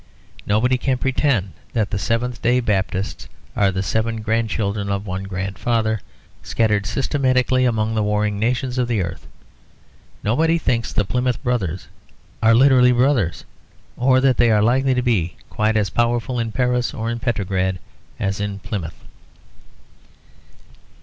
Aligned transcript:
Nobody 0.47 0.79
can 0.79 0.97
pretend 0.97 1.51
that 1.73 1.91
the 1.91 1.99
Seventh 1.99 2.41
Day 2.41 2.59
Baptists 2.59 3.27
are 3.55 3.71
the 3.71 3.83
seven 3.83 4.21
grandchildren 4.23 4.89
of 4.89 5.05
one 5.05 5.25
grandfather, 5.25 6.01
scattered 6.41 6.87
systematically 6.87 7.65
among 7.65 7.93
the 7.93 8.01
warring 8.01 8.39
nations 8.39 8.79
of 8.79 8.87
the 8.87 9.03
earth. 9.03 9.27
Nobody 10.23 10.57
thinks 10.57 10.91
the 10.91 11.05
Plymouth 11.05 11.43
Brothers 11.43 11.87
are 12.41 12.55
literally 12.55 12.91
brothers, 12.91 13.45
or 13.95 14.19
that 14.19 14.37
they 14.37 14.49
are 14.49 14.63
likely 14.63 14.95
to 14.95 15.03
be 15.03 15.35
quite 15.51 15.77
as 15.77 15.91
powerful 15.91 16.39
in 16.39 16.51
Paris 16.51 16.95
or 16.95 17.11
in 17.11 17.19
Petrograd 17.19 17.77
as 18.19 18.39
in 18.39 18.57
Plymouth. 18.57 19.03